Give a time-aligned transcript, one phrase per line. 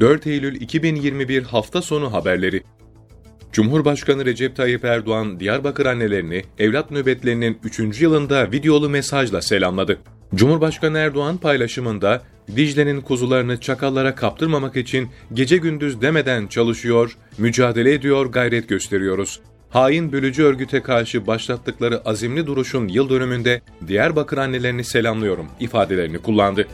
[0.00, 2.62] 4 Eylül 2021 hafta sonu haberleri.
[3.52, 8.00] Cumhurbaşkanı Recep Tayyip Erdoğan, Diyarbakır annelerini evlat nöbetlerinin 3.
[8.00, 9.98] yılında videolu mesajla selamladı.
[10.34, 12.22] Cumhurbaşkanı Erdoğan paylaşımında,
[12.56, 19.40] Dicle'nin kuzularını çakallara kaptırmamak için gece gündüz demeden çalışıyor, mücadele ediyor, gayret gösteriyoruz.
[19.70, 26.66] Hain bölücü örgüte karşı başlattıkları azimli duruşun yıl dönümünde Diyarbakır annelerini selamlıyorum ifadelerini kullandı.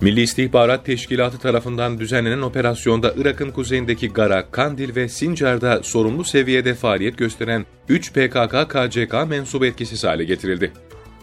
[0.00, 7.18] Milli İstihbarat Teşkilatı tarafından düzenlenen operasyonda Irak'ın kuzeyindeki Gara, Kandil ve Sincar'da sorumlu seviyede faaliyet
[7.18, 10.72] gösteren 3 PKK-KCK mensubu etkisiz hale getirildi.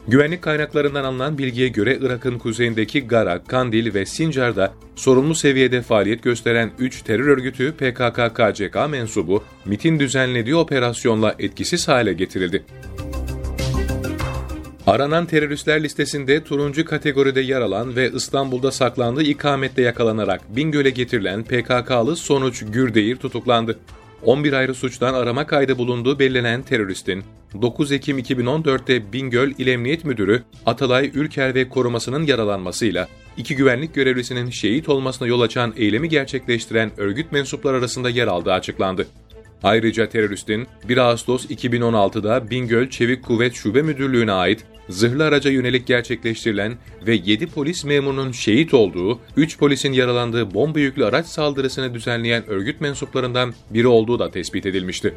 [0.08, 6.72] Güvenlik kaynaklarından alınan bilgiye göre Irak'ın kuzeyindeki Gara, Kandil ve Sincar'da sorumlu seviyede faaliyet gösteren
[6.80, 12.64] 3 terör örgütü PKK-KCK mensubu MIT'in düzenlediği operasyonla etkisiz hale getirildi.
[14.88, 22.16] Aranan teröristler listesinde turuncu kategoride yer alan ve İstanbul'da saklandığı ikamette yakalanarak Bingöl'e getirilen PKK'lı
[22.16, 23.80] Sonuç Gürdeğir tutuklandı.
[24.24, 27.24] 11 ayrı suçtan arama kaydı bulunduğu belirlenen teröristin
[27.62, 34.50] 9 Ekim 2014'te Bingöl İl Emniyet Müdürü Atalay Ülker ve korumasının yaralanmasıyla iki güvenlik görevlisinin
[34.50, 39.08] şehit olmasına yol açan eylemi gerçekleştiren örgüt mensupları arasında yer aldığı açıklandı.
[39.64, 46.78] Ayrıca teröristin 1 Ağustos 2016'da Bingöl Çevik Kuvvet Şube Müdürlüğü'ne ait zırhlı araca yönelik gerçekleştirilen
[47.08, 52.82] ve 7 polis memurunun şehit olduğu, 3 polisin yaralandığı bomba yüklü araç saldırısını düzenleyen örgüt
[52.82, 55.14] mensuplarından biri olduğu da tespit edilmişti.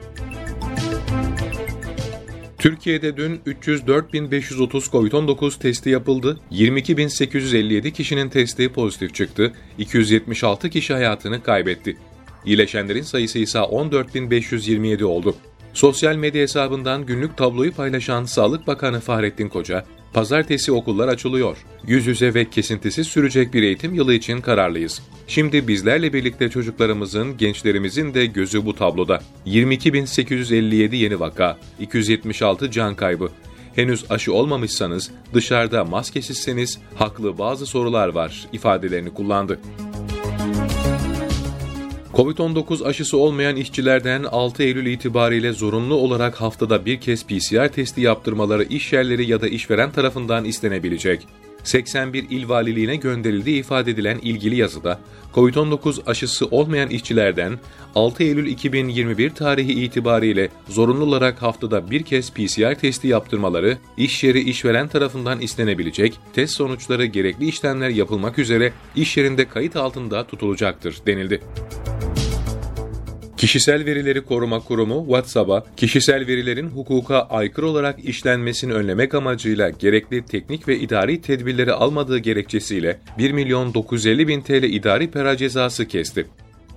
[2.60, 6.40] Türkiye'de dün 304.530 COVID-19 testi yapıldı.
[6.52, 9.52] 22.857 kişinin testi pozitif çıktı.
[9.78, 11.96] 276 kişi hayatını kaybetti.
[12.44, 15.34] İyileşenlerin sayısı ise 14.527 oldu.
[15.74, 21.56] Sosyal medya hesabından günlük tabloyu paylaşan Sağlık Bakanı Fahrettin Koca, Pazartesi okullar açılıyor.
[21.86, 25.02] Yüz yüze ve kesintisiz sürecek bir eğitim yılı için kararlıyız.
[25.26, 29.22] Şimdi bizlerle birlikte çocuklarımızın, gençlerimizin de gözü bu tabloda.
[29.46, 33.28] 22.857 yeni vaka, 276 can kaybı.
[33.74, 39.60] Henüz aşı olmamışsanız, dışarıda maskesizseniz haklı bazı sorular var ifadelerini kullandı.
[42.14, 48.64] Covid-19 aşısı olmayan işçilerden 6 Eylül itibariyle zorunlu olarak haftada bir kez PCR testi yaptırmaları
[48.64, 51.26] iş yerleri ya da işveren tarafından istenebilecek.
[51.64, 55.00] 81 il valiliğine gönderildiği ifade edilen ilgili yazıda,
[55.34, 57.58] COVID-19 aşısı olmayan işçilerden
[57.94, 64.40] 6 Eylül 2021 tarihi itibariyle zorunlu olarak haftada bir kez PCR testi yaptırmaları, iş yeri
[64.40, 71.40] işveren tarafından istenebilecek, test sonuçları gerekli işlemler yapılmak üzere iş yerinde kayıt altında tutulacaktır denildi.
[73.40, 80.68] Kişisel Verileri Koruma Kurumu WhatsApp'a kişisel verilerin hukuka aykırı olarak işlenmesini önlemek amacıyla gerekli teknik
[80.68, 86.26] ve idari tedbirleri almadığı gerekçesiyle 1 milyon 950 bin TL idari para cezası kesti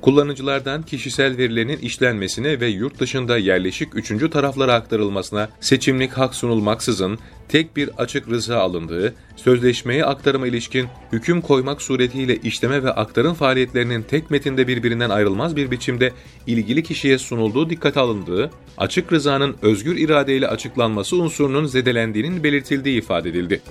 [0.03, 7.19] kullanıcılardan kişisel verilerinin işlenmesine ve yurt dışında yerleşik üçüncü taraflara aktarılmasına seçimlik hak sunulmaksızın
[7.49, 14.01] tek bir açık rıza alındığı, sözleşmeye aktarıma ilişkin hüküm koymak suretiyle işleme ve aktarım faaliyetlerinin
[14.01, 16.11] tek metinde birbirinden ayrılmaz bir biçimde
[16.47, 23.61] ilgili kişiye sunulduğu dikkate alındığı, açık rızanın özgür iradeyle açıklanması unsurunun zedelendiğinin belirtildiği ifade edildi.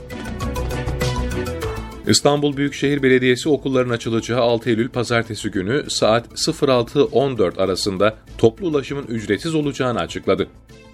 [2.07, 9.55] İstanbul Büyükşehir Belediyesi okulların açılacağı 6 Eylül pazartesi günü saat 06.14 arasında toplu ulaşımın ücretsiz
[9.55, 10.49] olacağını açıkladı.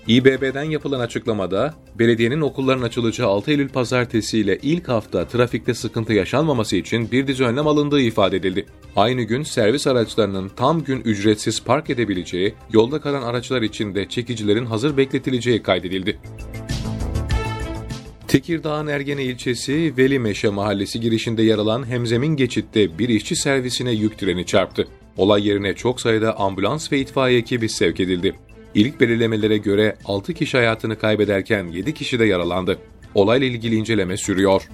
[0.08, 6.76] İBB'den yapılan açıklamada, belediyenin okulların açılacağı 6 Eylül pazartesi ile ilk hafta trafikte sıkıntı yaşanmaması
[6.76, 8.66] için bir dizi önlem alındığı ifade edildi.
[8.96, 14.66] Aynı gün servis araçlarının tam gün ücretsiz park edebileceği, yolda kalan araçlar için de çekicilerin
[14.66, 16.18] hazır bekletileceği kaydedildi.
[18.28, 24.46] Tekirdağ'ın Ergene ilçesi Velimeşe mahallesi girişinde yer alan Hemzemin geçitte bir işçi servisine yük treni
[24.46, 24.88] çarptı.
[25.16, 28.34] Olay yerine çok sayıda ambulans ve itfaiye ekibi sevk edildi.
[28.74, 32.78] İlk belirlemelere göre 6 kişi hayatını kaybederken 7 kişi de yaralandı.
[33.14, 34.68] Olayla ilgili inceleme sürüyor.